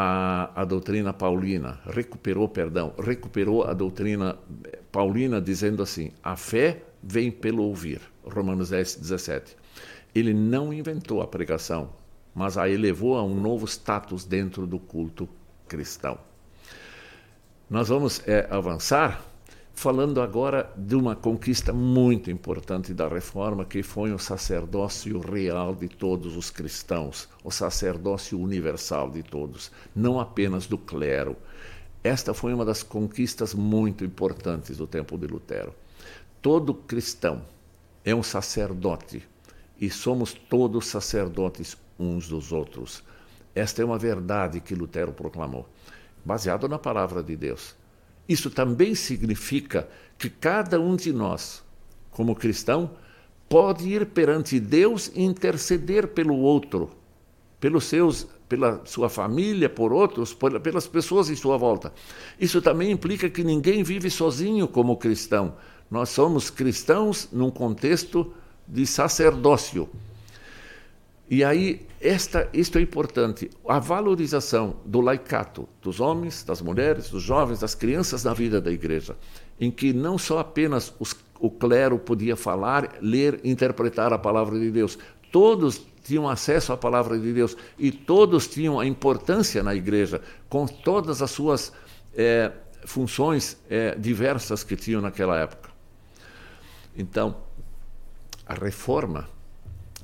[0.00, 4.38] a, a doutrina paulina, recuperou, perdão, recuperou a doutrina
[4.92, 8.00] paulina dizendo assim: a fé vem pelo ouvir.
[8.22, 9.56] Romanos 10, 17.
[10.14, 11.90] Ele não inventou a pregação,
[12.32, 15.28] mas a elevou a um novo status dentro do culto
[15.66, 16.16] cristão.
[17.68, 19.20] Nós vamos é, avançar
[19.78, 25.86] falando agora de uma conquista muito importante da reforma, que foi o sacerdócio real de
[25.86, 31.36] todos os cristãos, o sacerdócio universal de todos, não apenas do clero.
[32.02, 35.72] Esta foi uma das conquistas muito importantes do tempo de Lutero.
[36.42, 37.42] Todo cristão
[38.04, 39.22] é um sacerdote
[39.80, 43.04] e somos todos sacerdotes uns dos outros.
[43.54, 45.68] Esta é uma verdade que Lutero proclamou,
[46.24, 47.77] baseado na palavra de Deus.
[48.28, 49.88] Isso também significa
[50.18, 51.62] que cada um de nós,
[52.10, 52.90] como cristão,
[53.48, 56.90] pode ir perante Deus e interceder pelo outro,
[57.58, 61.92] pelos seus, pela sua família, por outros, pelas pessoas em sua volta.
[62.38, 65.54] Isso também implica que ninguém vive sozinho como cristão.
[65.90, 68.32] Nós somos cristãos num contexto
[68.66, 69.88] de sacerdócio.
[71.30, 77.22] E aí, esta, isto é importante, a valorização do laicato, dos homens, das mulheres, dos
[77.22, 79.14] jovens, das crianças na vida da igreja,
[79.60, 84.70] em que não só apenas os, o clero podia falar, ler, interpretar a palavra de
[84.70, 84.98] Deus,
[85.30, 90.66] todos tinham acesso à palavra de Deus e todos tinham a importância na igreja, com
[90.66, 91.72] todas as suas
[92.14, 92.50] é,
[92.86, 95.68] funções é, diversas que tinham naquela época.
[96.96, 97.36] Então,
[98.46, 99.28] a reforma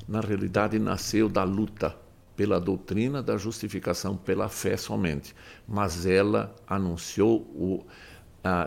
[0.09, 1.97] na realidade nasceu da luta
[2.37, 5.35] pela doutrina da justificação pela fé somente,
[5.67, 7.85] mas ela anunciou o,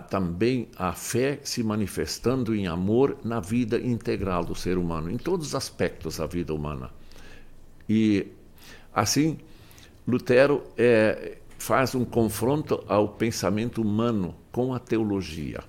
[0.10, 5.48] também a fé se manifestando em amor na vida integral do ser humano, em todos
[5.48, 6.90] os aspectos da vida humana.
[7.88, 8.28] E
[8.94, 9.38] assim,
[10.08, 15.60] Lutero é, faz um confronto ao pensamento humano com a teologia.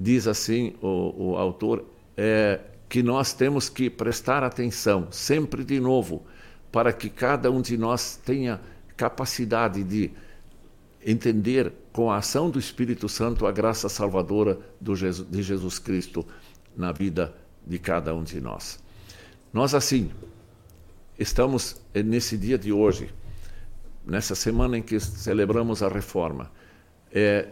[0.00, 1.84] Diz assim o, o autor:
[2.16, 2.60] é,
[2.92, 6.26] que nós temos que prestar atenção sempre de novo
[6.70, 8.60] para que cada um de nós tenha
[8.98, 10.10] capacidade de
[11.02, 16.22] entender com a ação do Espírito Santo a graça salvadora Jesus, de Jesus Cristo
[16.76, 17.34] na vida
[17.66, 18.78] de cada um de nós.
[19.54, 20.10] Nós assim
[21.18, 23.08] estamos nesse dia de hoje,
[24.04, 26.52] nessa semana em que celebramos a reforma,
[27.10, 27.48] é,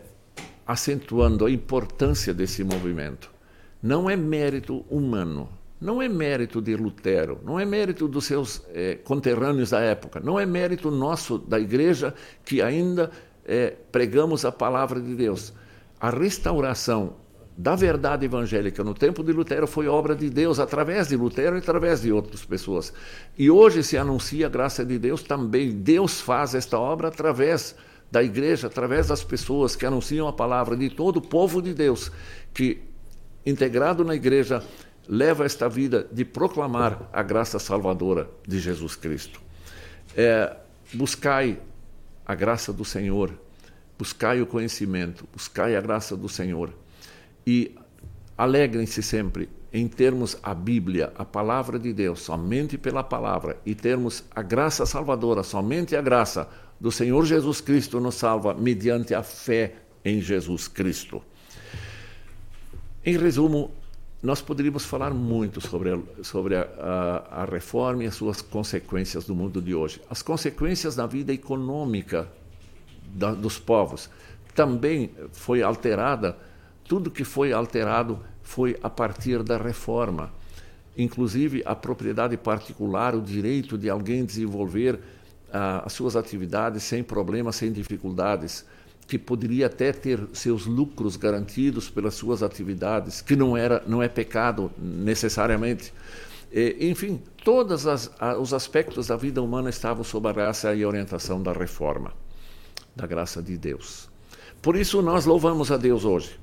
[0.66, 3.39] acentuando a importância desse movimento
[3.82, 5.48] não é mérito humano,
[5.80, 10.38] não é mérito de Lutero, não é mérito dos seus é, conterrâneos da época, não
[10.38, 12.14] é mérito nosso da igreja
[12.44, 13.10] que ainda
[13.44, 15.52] é, pregamos a palavra de Deus.
[15.98, 17.14] A restauração
[17.56, 21.58] da verdade evangélica no tempo de Lutero foi obra de Deus, através de Lutero e
[21.58, 22.92] através de outras pessoas.
[23.36, 25.70] E hoje se anuncia a graça de Deus também.
[25.70, 27.74] Deus faz esta obra através
[28.10, 32.10] da igreja, através das pessoas que anunciam a palavra de todo o povo de Deus,
[32.54, 32.80] que,
[33.44, 34.62] integrado na igreja,
[35.08, 39.40] leva esta vida de proclamar a graça salvadora de Jesus Cristo.
[40.16, 40.56] É,
[40.92, 41.58] buscai
[42.24, 43.32] a graça do Senhor,
[43.98, 46.72] buscai o conhecimento, buscai a graça do Senhor
[47.46, 47.74] e
[48.36, 54.24] alegrem-se sempre em termos a Bíblia, a palavra de Deus, somente pela palavra, e termos
[54.34, 56.48] a graça salvadora, somente a graça
[56.80, 59.74] do Senhor Jesus Cristo nos salva mediante a fé
[60.04, 61.22] em Jesus Cristo.
[63.04, 63.70] Em resumo,
[64.22, 69.24] nós poderíamos falar muito sobre, a, sobre a, a, a, reforma e as suas consequências
[69.24, 70.00] do mundo de hoje.
[70.10, 72.28] As consequências na vida econômica
[73.14, 74.10] da, dos povos
[74.54, 76.36] também foi alterada
[76.90, 80.32] tudo que foi alterado foi a partir da reforma.
[80.98, 84.98] Inclusive, a propriedade particular, o direito de alguém desenvolver
[85.52, 88.66] ah, as suas atividades sem problemas, sem dificuldades,
[89.10, 94.08] que poderia até ter seus lucros garantidos pelas suas atividades, que não, era, não é
[94.08, 95.92] pecado necessariamente.
[96.52, 97.86] E, enfim, todos
[98.38, 102.12] os aspectos da vida humana estavam sob a graça e orientação da reforma,
[102.94, 104.08] da graça de Deus.
[104.62, 106.38] Por isso, nós louvamos a Deus hoje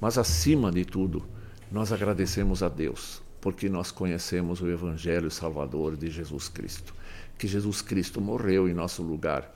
[0.00, 1.22] mas, acima de tudo,
[1.70, 6.94] nós agradecemos a Deus, porque nós conhecemos o Evangelho Salvador de Jesus Cristo.
[7.38, 9.54] Que Jesus Cristo morreu em nosso lugar,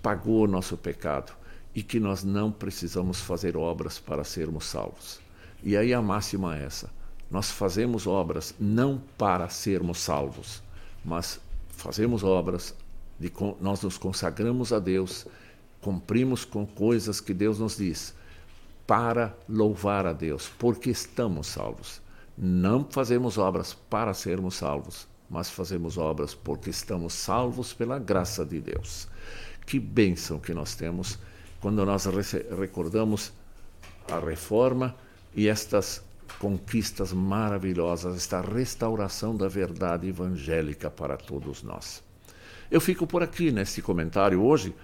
[0.00, 1.32] pagou o nosso pecado
[1.76, 5.20] e que nós não precisamos fazer obras para sermos salvos.
[5.62, 6.90] E aí a máxima é essa:
[7.30, 10.62] nós fazemos obras não para sermos salvos,
[11.04, 12.74] mas fazemos obras,
[13.20, 15.26] de, nós nos consagramos a Deus,
[15.82, 18.14] cumprimos com coisas que Deus nos diz
[18.86, 22.00] para louvar a Deus, porque estamos salvos.
[22.38, 28.60] Não fazemos obras para sermos salvos, mas fazemos obras porque estamos salvos pela graça de
[28.60, 29.08] Deus.
[29.66, 31.18] Que bênção que nós temos
[31.60, 32.06] quando nós
[32.58, 33.32] recordamos
[34.10, 34.94] a reforma
[35.34, 36.02] e estas
[36.38, 42.02] conquistas maravilhosas, esta restauração da verdade evangélica para todos nós.
[42.70, 44.74] Eu fico por aqui nesse comentário hoje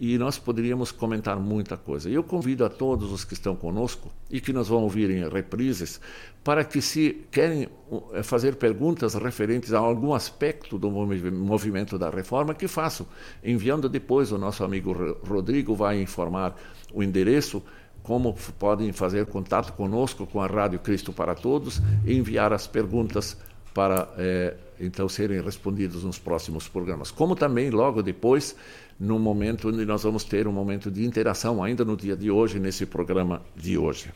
[0.00, 2.08] e nós poderíamos comentar muita coisa.
[2.08, 6.00] Eu convido a todos os que estão conosco e que nos vão ouvir em reprises
[6.42, 7.68] para que, se querem
[8.14, 13.06] eh, fazer perguntas referentes a algum aspecto do movimento da reforma, que façam,
[13.44, 16.56] enviando depois o nosso amigo Rodrigo vai informar
[16.94, 17.62] o endereço
[18.02, 23.36] como podem fazer contato conosco com a Rádio Cristo para Todos e enviar as perguntas
[23.72, 27.10] para eh, então serem respondidas nos próximos programas.
[27.10, 28.56] Como também logo depois
[28.98, 32.58] no momento onde nós vamos ter um momento de interação, ainda no dia de hoje,
[32.58, 34.12] nesse programa de hoje.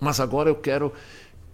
[0.00, 0.92] Mas agora eu quero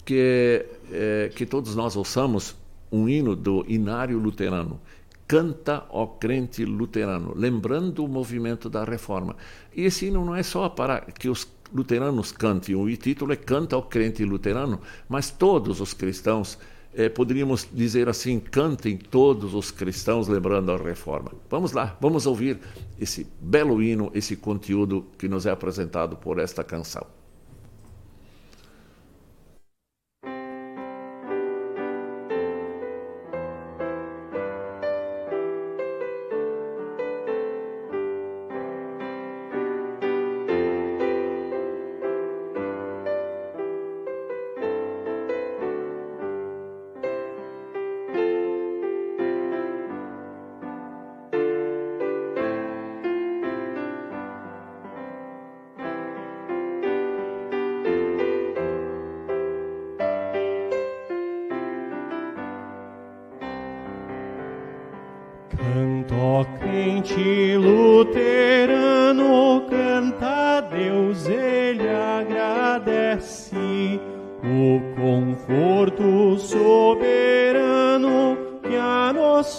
[0.04, 2.56] que, eh, que todos nós ouçamos
[2.90, 4.80] um hino do Inário Luterano.
[5.26, 9.36] Canta, ó crente luterano, lembrando o movimento da reforma.
[9.74, 13.76] E esse hino não é só para que os luteranos cantem, o título é Canta,
[13.76, 16.58] ó crente luterano, mas todos os cristãos
[16.94, 21.32] é, poderíamos dizer assim, cantem todos os cristãos lembrando a reforma.
[21.48, 22.58] Vamos lá, vamos ouvir
[23.00, 27.06] esse belo hino, esse conteúdo que nos é apresentado por esta canção.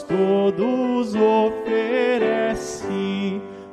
[0.07, 2.83] todos oferece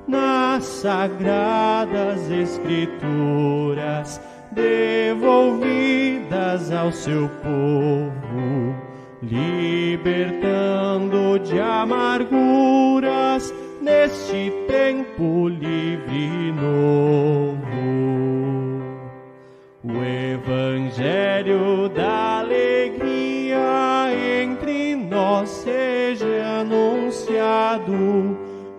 [0.07, 4.19] nas sagradas escrituras
[4.53, 8.75] devolvidas ao seu povo,
[9.23, 13.53] libertando de amarguras
[13.83, 17.48] neste tempo livre novo.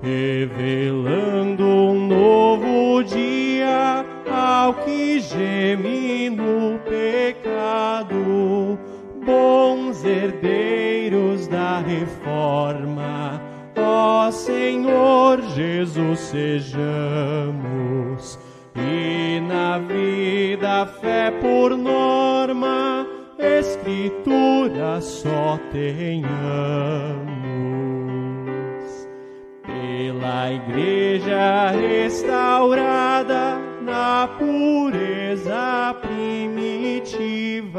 [0.01, 8.79] revelando um novo dia ao que geme no pecado,
[9.25, 13.41] bons herdeiros da reforma.
[13.75, 17.59] Ó Senhor Jesus, sejamos
[18.75, 23.05] e na vida fé por norma,
[23.37, 27.48] escritura só tenhamos.
[30.19, 37.73] Pela Igreja restaurada na pureza primitiva,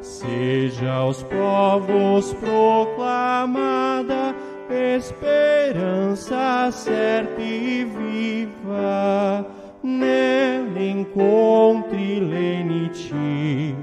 [0.00, 4.34] seja aos povos proclamada
[4.68, 9.46] esperança certa e viva
[9.80, 13.76] nele encontre lenitivo,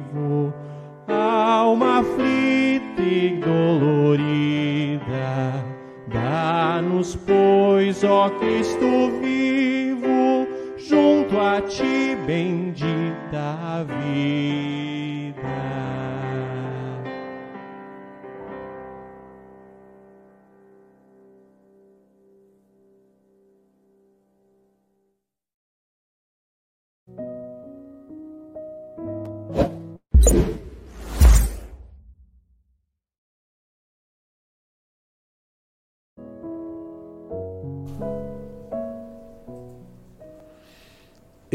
[1.08, 4.98] alma aflita e dolorida.
[6.08, 10.48] Dá-nos, pois, ó Cristo vivo,
[10.78, 15.27] junto a ti bendita vida.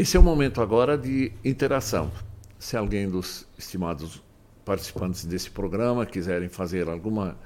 [0.03, 2.11] Esse é o momento agora de interação.
[2.59, 4.21] Se alguém dos estimados
[4.65, 7.37] participantes desse programa quiserem fazer alguma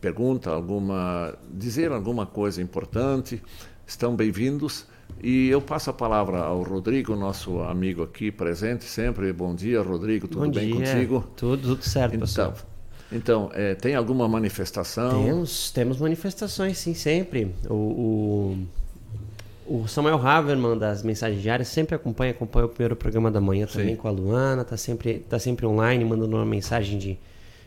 [0.00, 3.42] pergunta, alguma dizer alguma coisa importante,
[3.86, 4.86] estão bem-vindos.
[5.22, 9.30] E eu passo a palavra ao Rodrigo, nosso amigo aqui presente sempre.
[9.30, 10.26] Bom dia, Rodrigo.
[10.26, 10.76] Tudo Bom bem dia.
[10.76, 11.30] contigo?
[11.36, 12.54] Tudo, tudo certo, Então, pastor.
[13.12, 15.24] então é, tem alguma manifestação?
[15.26, 17.54] Temos, temos manifestações, sim, sempre.
[17.68, 18.66] O, o,
[19.68, 23.90] o Samuel Haverman, das mensagens diárias, sempre acompanha, acompanha o primeiro programa da manhã também
[23.90, 23.96] Sim.
[23.96, 27.18] com a Luana, tá sempre, tá sempre online, mandando uma mensagem de,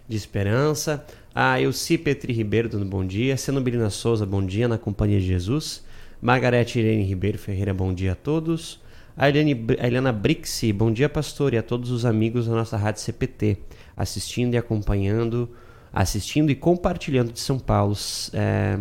[0.08, 1.06] de esperança.
[1.34, 3.38] A Elci Petri Ribeiro dando bom dia.
[3.38, 5.84] Senobilina Souza, bom dia, na Companhia de Jesus.
[6.20, 8.82] Margarete Irene Ribeiro Ferreira, bom dia a todos.
[9.16, 12.78] A, Eliane, a Eliana Brixi, bom dia, pastor, e a todos os amigos da nossa
[12.78, 13.58] rádio CPT,
[13.95, 15.49] assistindo e acompanhando,
[15.93, 17.95] assistindo e compartilhando de São Paulo,
[18.34, 18.80] é,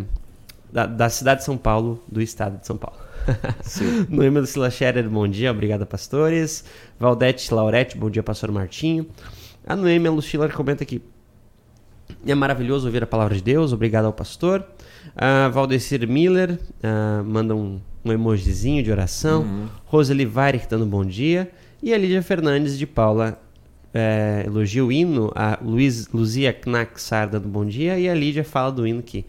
[0.71, 3.00] da, da cidade de São Paulo, do estado de São Paulo.
[4.09, 6.63] Noema Sila Scherer, bom dia, obrigada, pastores.
[6.99, 9.07] Valdete Laurete, bom dia, pastor Martinho.
[9.65, 11.01] A Noêmia Lucila comenta aqui.
[12.25, 14.65] É maravilhoso ouvir a palavra de Deus, obrigado ao pastor.
[15.15, 19.69] A Valdecir Miller ah, manda um, um emojizinho de oração.
[19.85, 21.49] Roseli Weirich dando bom dia.
[21.81, 23.41] E a Lídia Fernandes de Paula
[23.93, 25.31] eh, elogia o hino.
[25.35, 27.97] A Luiz, Luzia Knacksar dando bom dia.
[27.97, 29.25] E a Lídia fala do hino que,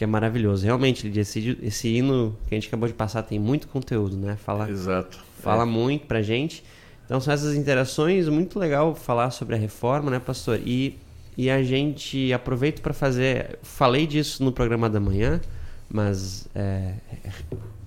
[0.00, 0.64] que é maravilhoso.
[0.64, 4.34] Realmente, Lídia, esse, esse hino que a gente acabou de passar tem muito conteúdo, né?
[4.42, 5.18] Fala, Exato.
[5.42, 5.66] fala É.
[5.66, 6.64] muito pra gente.
[7.04, 10.58] Então são essas interações, muito legal falar sobre a reforma, né, pastor?
[10.64, 10.96] E,
[11.36, 13.58] e a gente aproveita para fazer.
[13.62, 15.38] Falei disso no programa da manhã,
[15.86, 16.94] mas é,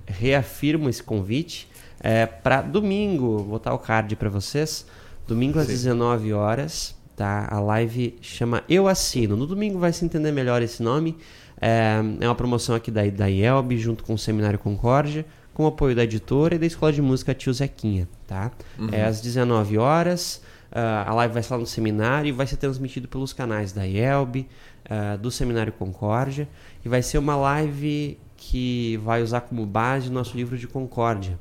[0.05, 1.67] reafirmo esse convite
[1.99, 3.37] é, para domingo.
[3.39, 4.85] Vou botar o card para vocês.
[5.27, 5.71] Domingo às Sim.
[5.73, 7.47] 19 horas, tá?
[7.49, 9.35] A live chama Eu Assino.
[9.35, 11.17] No domingo vai se entender melhor esse nome.
[11.63, 15.67] É, é uma promoção aqui da, da IELB, junto com o Seminário Concórdia, com o
[15.67, 18.51] apoio da editora e da Escola de Música Tio Zequinha, tá?
[18.91, 20.41] É às 19 horas.
[20.71, 23.85] ah, a live vai ser lá no seminário e vai ser transmitido pelos canais da
[23.87, 24.47] IELB,
[24.89, 26.49] ah, do Seminário Concórdia.
[26.83, 31.39] E vai ser uma live que vai usar como base o nosso livro de Concórdia.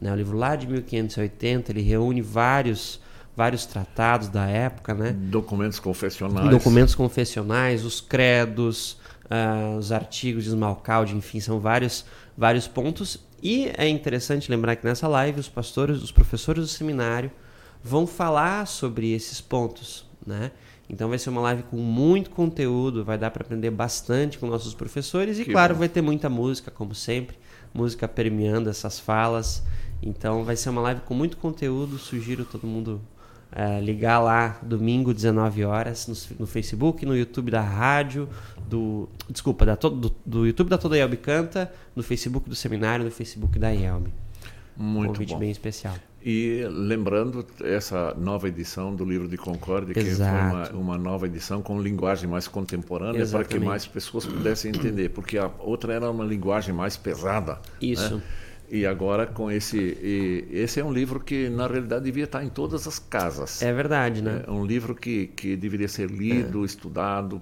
[0.00, 0.12] Né?
[0.12, 3.00] O livro lá de 1580, ele reúne vários,
[3.36, 5.16] vários tratados da época, né?
[5.18, 6.48] Documentos confessionais.
[6.48, 8.98] documentos confessionais, os credos,
[9.30, 12.04] ah, os artigos de Smalcalde, enfim, são vários,
[12.36, 13.18] vários pontos.
[13.42, 17.30] E é interessante lembrar que nessa live os pastores, os professores do seminário
[17.82, 20.50] vão falar sobre esses pontos, né?
[20.90, 24.72] Então vai ser uma live com muito conteúdo, vai dar para aprender bastante com nossos
[24.72, 25.80] professores e Que claro, bom.
[25.80, 27.38] vai ter muita música, como sempre,
[27.74, 29.62] música permeando essas falas.
[30.02, 33.02] Então vai ser uma live com muito conteúdo, sugiro todo mundo
[33.52, 38.28] é, ligar lá domingo 19 horas no, no Facebook, no YouTube da rádio,
[38.68, 43.04] do desculpa, da, to- do, do YouTube da Toda Yelb Canta, no Facebook do seminário,
[43.04, 44.08] no Facebook da Yelb.
[44.76, 45.38] Muito Convite bom.
[45.40, 45.94] bem especial.
[46.24, 50.76] E lembrando essa nova edição do livro de Concórdia, que foi uma, Exato.
[50.76, 53.22] uma nova edição com linguagem mais contemporânea para que
[53.54, 53.64] Exatamente.
[53.64, 57.58] mais pessoas pudessem entender, porque a outra era uma linguagem mais pesada.
[57.80, 58.16] Isso.
[58.16, 58.22] né?
[58.70, 62.86] E agora com esse, esse é um livro que na realidade devia estar em todas
[62.86, 63.62] as casas.
[63.62, 64.42] É verdade, né?
[64.46, 67.40] É um livro que, que deveria ser lido, estudado.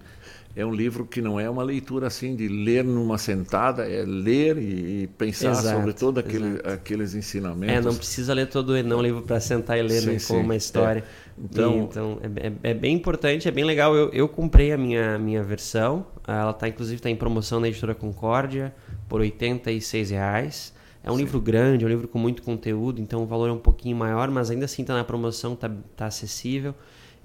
[0.54, 4.56] É um livro que não é uma leitura assim de ler numa sentada, é ler
[4.56, 7.74] e, e pensar Exato, sobre todos aquele, aqueles ensinamentos.
[7.76, 10.36] É, não precisa ler todo o não livro para sentar e ler Sim, né, sim,
[10.36, 10.56] uma é.
[10.56, 11.04] história.
[11.36, 13.94] Então- E, então é, é- é bem importante, é bem legal.
[13.94, 16.06] Eu, eu comprei a minha, minha versão.
[16.26, 18.72] Ela tá inclusive tá em promoção na editora Concórdia.
[19.10, 20.72] por 86 reais.
[21.06, 23.58] É um livro grande, é um livro com muito conteúdo, então o valor é um
[23.58, 26.74] pouquinho maior, mas ainda assim está na promoção, está tá acessível.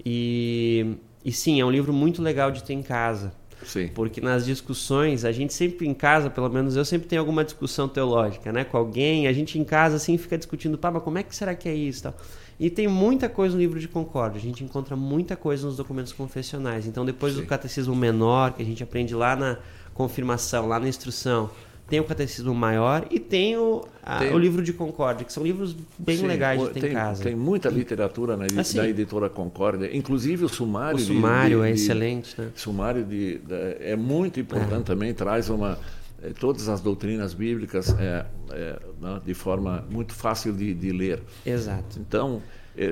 [0.06, 3.32] E, e sim, é um livro muito legal de ter em casa.
[3.64, 3.88] Sim.
[3.88, 7.88] Porque nas discussões, a gente sempre em casa, pelo menos eu sempre tenho alguma discussão
[7.88, 8.62] teológica, né?
[8.62, 11.52] Com alguém, a gente em casa assim fica discutindo, pá, mas como é que será
[11.52, 12.14] que é isso tal?
[12.60, 16.12] E tem muita coisa no livro de concórdia, a gente encontra muita coisa nos documentos
[16.12, 16.86] confessionais.
[16.86, 17.40] Então depois Sim.
[17.40, 19.58] do catecismo menor, que a gente aprende lá na
[19.92, 21.50] confirmação, lá na instrução,
[21.92, 25.42] tem o catecismo maior e tem o, a- Tem- o livro de concórdia, que são
[25.42, 27.22] livros bem Sim, legais de ter tem, em casa.
[27.22, 28.78] Tem muita literatura na, edi- Ah, sim.
[28.78, 30.96] da editora Concórdia, inclusive o sumário.
[30.96, 32.48] o sumário de- é de- excelente, né?
[32.54, 35.78] sumário de, de- é muito importante também traz uma
[36.22, 41.20] eh, todas as doutrinas bíblicas é, é, né, de forma muito fácil de, de ler
[41.44, 41.98] Exato.
[42.00, 42.40] então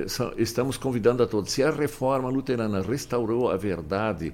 [0.05, 4.31] só- estamos convidando a todos se a reforma luterana restaurou a verdade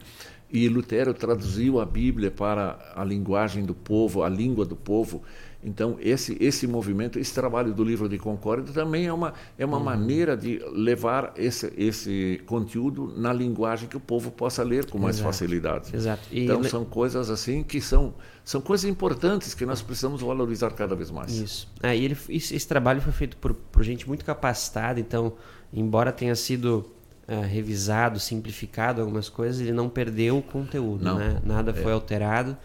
[0.52, 5.22] e Lutero traduziu a Bíblia para a linguagem do povo a língua do povo
[5.64, 9.72] então esse esse movimento esse trabalho do livro de Concórdia também é uma é Uhum.
[9.72, 14.98] uma maneira de levar esse esse conteúdo na linguagem que o povo possa ler com
[14.98, 15.28] mais Exato.
[15.34, 16.22] facilidade Exato.
[16.32, 18.14] E então são coisas assim que são
[18.46, 21.34] são coisas importantes que nós precisamos valorizar cada vez mais.
[21.38, 21.68] Isso.
[21.84, 25.34] E ele, esse, esse trabalho foi feito por, por gente muito capacitada, então,
[25.74, 26.86] embora tenha sido
[27.28, 31.18] ah, revisado, simplificado algumas coisas, ele não perdeu o conteúdo, Não.
[31.18, 31.40] né?
[31.44, 32.56] Nada foi alterado.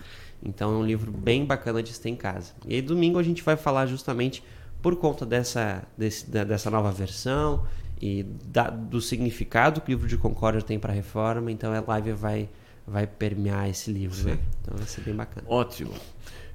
[0.44, 2.52] Então é um livro bem bacana de ter em casa.
[2.66, 4.42] E aí domingo a gente vai falar justamente
[4.80, 7.64] por conta dessa, desse- da- dessa nova versão
[8.00, 11.50] e da- do significado que o livro de Concórdia tem para a reforma.
[11.52, 12.48] Então a live vai,
[12.86, 14.30] vai permear esse livro.
[14.30, 14.38] Né?
[14.60, 15.46] Então vai ser bem bacana.
[15.48, 15.92] Ótimo.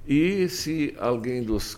[0.06, 1.78] E se alguém dos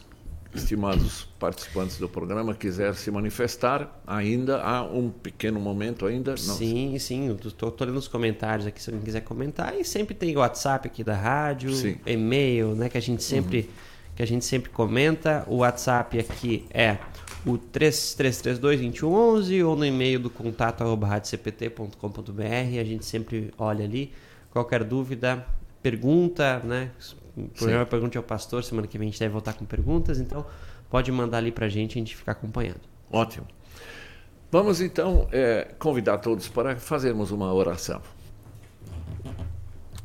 [0.53, 6.31] estimados participantes do programa quiser se manifestar, ainda há um pequeno momento ainda.
[6.31, 9.77] Não, Sim, sim, tô lendo os comentários aqui se alguém quiser comentar.
[9.77, 11.71] E sempre tem o WhatsApp aqui da rádio,
[12.05, 12.89] e-mail, né?
[12.89, 13.69] Que a gente sempre,
[14.15, 15.45] que a gente sempre comenta.
[15.47, 16.97] O WhatsApp aqui é
[17.45, 22.79] o 3332-2111 ou no e-mail do contato arroba radiocpt.com.br.
[22.79, 24.11] A gente sempre olha ali.
[24.51, 25.45] Qualquer dúvida,
[25.81, 26.91] pergunta, né?
[27.45, 30.45] O programa Pergunte ao Pastor, semana que vem a gente deve voltar com perguntas, então
[30.89, 32.81] pode mandar ali pra gente e a gente ficar acompanhando.
[33.11, 33.47] Ótimo.
[34.51, 38.01] Vamos então eh, convidar todos para fazermos uma oração.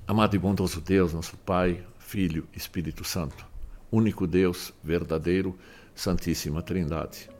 [0.06, 3.46] Amado e bondoso Deus, nosso Pai, Filho, Espírito Santo,
[3.90, 5.58] único Deus, verdadeiro,
[5.94, 7.30] Santíssima Trindade.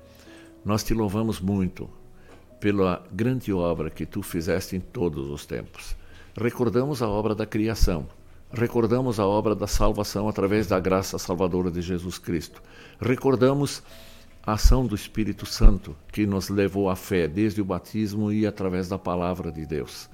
[0.65, 1.91] Nós te louvamos muito
[2.59, 5.95] pela grande obra que tu fizeste em todos os tempos.
[6.35, 8.09] Recordamos a obra da criação,
[8.55, 12.63] recordamos a obra da salvação através da graça salvadora de Jesus Cristo.
[13.01, 13.83] Recordamos
[14.47, 18.89] a ação do Espírito Santo que nos levou à fé desde o batismo e através
[18.89, 20.09] da palavra de Deus.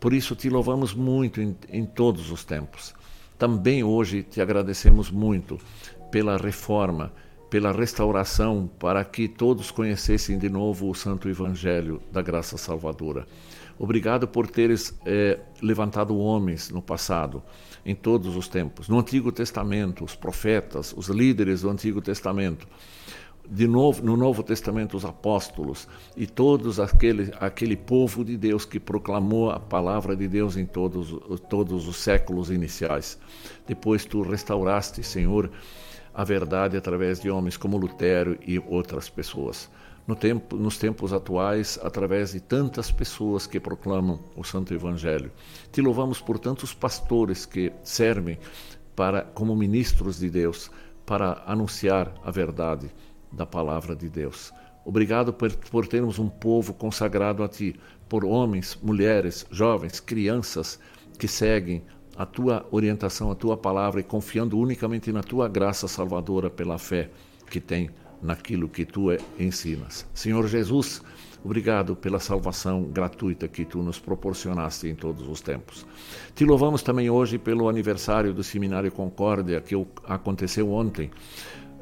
[0.00, 2.94] Por isso te louvamos muito em, em todos os tempos.
[3.38, 5.58] Também hoje te agradecemos muito
[6.10, 7.12] pela reforma,
[7.50, 13.26] pela restauração, para que todos conhecessem de novo o Santo Evangelho da graça salvadora.
[13.78, 17.42] Obrigado por teres eh, levantado homens no passado,
[17.84, 18.88] em todos os tempos.
[18.88, 22.66] No Antigo Testamento, os profetas, os líderes do Antigo Testamento.
[23.48, 28.80] De novo, no Novo Testamento, os apóstolos e todos aquele, aquele povo de Deus que
[28.80, 31.14] proclamou a palavra de Deus em todos,
[31.48, 33.18] todos os séculos iniciais.
[33.66, 35.50] Depois tu restauraste, Senhor,
[36.12, 39.70] a verdade através de homens como Lutero e outras pessoas.
[40.06, 45.32] No tempo, nos tempos atuais, através de tantas pessoas que proclamam o Santo Evangelho.
[45.72, 48.38] Te louvamos por tantos pastores que servem
[48.94, 50.70] para, como ministros de Deus
[51.04, 52.88] para anunciar a verdade
[53.32, 54.52] da palavra de Deus.
[54.84, 57.74] Obrigado por, por termos um povo consagrado a Ti,
[58.08, 60.78] por homens, mulheres, jovens, crianças
[61.18, 61.82] que seguem
[62.16, 67.10] a Tua orientação, a Tua palavra e confiando unicamente na Tua graça salvadora pela fé
[67.50, 67.90] que tem
[68.26, 70.06] naquilo que Tu ensinas.
[70.12, 71.02] Senhor Jesus,
[71.46, 75.86] Obrigado pela salvação gratuita que tu nos proporcionaste em todos os tempos.
[76.34, 79.76] Te louvamos também hoje pelo aniversário do Seminário Concórdia, que
[80.08, 81.08] aconteceu ontem.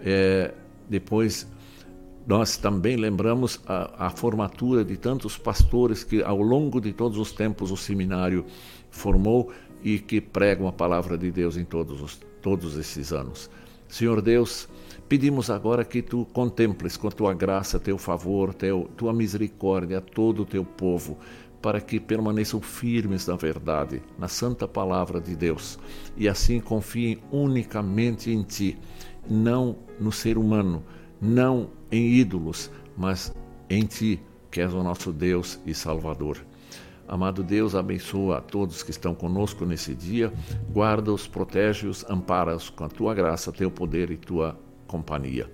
[0.00, 0.52] É,
[0.86, 1.48] depois,
[2.26, 7.32] nós também lembramos a, a, formatura de tantos pastores que, ao longo de todos os
[7.32, 8.44] tempos, o seminário
[8.90, 9.50] formou
[9.82, 13.48] e que pregam a palavra de Deus em todos, os, todos esses anos.
[13.88, 14.68] Senhor Deus,
[15.08, 20.42] pedimos agora que tu contemples com tua graça, teu favor, teu, tua misericórdia a todo
[20.42, 21.18] o teu povo,
[21.60, 25.78] para que permaneçam firmes na verdade, na santa palavra de Deus,
[26.16, 28.78] e assim confiem unicamente em ti,
[29.28, 30.84] não no ser humano,
[31.20, 33.34] não em ídolos, mas
[33.70, 36.44] em ti, que és o nosso Deus e Salvador.
[37.08, 40.32] Amado Deus, abençoa a todos que estão conosco nesse dia,
[40.72, 45.50] guarda-os, protege-os, ampara-os com a tua graça, teu poder e tua companhia.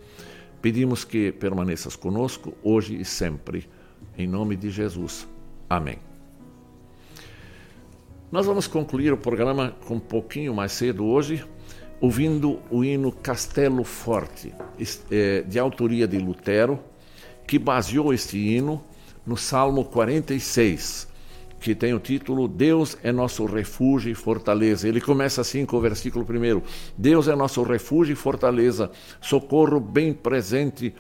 [0.61, 3.69] Pedimos que permaneças conosco hoje e sempre.
[4.17, 5.27] Em nome de Jesus.
[5.69, 5.99] Amém.
[8.31, 11.45] Nós vamos concluir o programa com um pouquinho mais cedo hoje,
[12.01, 14.55] ouvindo o hino Castelo Forte,
[15.11, 16.79] é, de autoria de Lutero,
[17.47, 18.85] que baseou este hino
[19.27, 21.09] no Salmo 46,
[21.61, 24.89] que tem o título Deus é nosso refúgio e fortaleza.
[24.89, 26.63] Ele começa assim com o versículo primeiro:
[26.97, 28.91] Deus é nosso refúgio e fortaleza,
[29.21, 30.95] socorro bem presente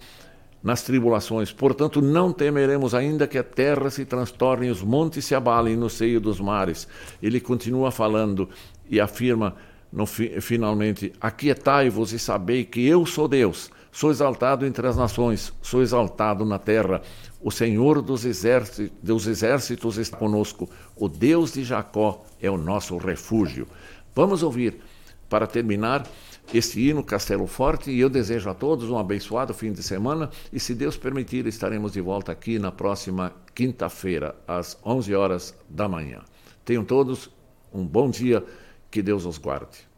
[0.62, 1.50] nas tribulações.
[1.52, 6.20] Portanto, não temeremos ainda que a terra se transtorne os montes se abalem no seio
[6.20, 6.86] dos mares.
[7.22, 8.48] Ele continua falando
[8.88, 9.56] e afirma
[9.90, 13.70] no, finalmente: Aquietai-vos e sabei que eu sou Deus.
[13.92, 17.02] Sou exaltado entre as nações, sou exaltado na terra.
[17.42, 20.68] O Senhor dos exércitos, dos exércitos está conosco.
[20.94, 23.66] O Deus de Jacó é o nosso refúgio.
[24.14, 24.80] Vamos ouvir,
[25.28, 26.06] para terminar,
[26.52, 30.58] este hino Castelo Forte e eu desejo a todos um abençoado fim de semana e,
[30.58, 36.20] se Deus permitir, estaremos de volta aqui na próxima quinta-feira, às 11 horas da manhã.
[36.64, 37.30] Tenham todos
[37.72, 38.44] um bom dia,
[38.90, 39.88] que Deus os guarde.